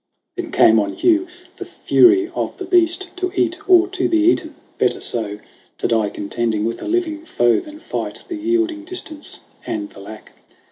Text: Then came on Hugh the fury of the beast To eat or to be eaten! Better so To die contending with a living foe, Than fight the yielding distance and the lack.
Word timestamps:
Then 0.35 0.51
came 0.51 0.79
on 0.79 0.93
Hugh 0.93 1.27
the 1.57 1.63
fury 1.63 2.31
of 2.33 2.57
the 2.57 2.65
beast 2.65 3.15
To 3.17 3.31
eat 3.39 3.59
or 3.69 3.87
to 3.89 4.09
be 4.09 4.17
eaten! 4.17 4.55
Better 4.79 4.99
so 4.99 5.37
To 5.77 5.87
die 5.87 6.09
contending 6.09 6.65
with 6.65 6.81
a 6.81 6.87
living 6.87 7.23
foe, 7.23 7.59
Than 7.59 7.79
fight 7.79 8.23
the 8.27 8.35
yielding 8.35 8.83
distance 8.83 9.41
and 9.63 9.91
the 9.91 9.99
lack. 9.99 10.31